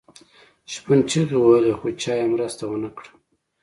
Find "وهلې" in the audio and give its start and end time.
1.39-1.73